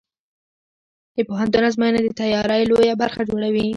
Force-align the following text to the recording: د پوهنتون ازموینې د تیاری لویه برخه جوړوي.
د 1.15 1.17
پوهنتون 1.27 1.63
ازموینې 1.69 1.99
د 2.03 2.09
تیاری 2.19 2.63
لویه 2.71 2.95
برخه 3.01 3.21
جوړوي. 3.29 3.67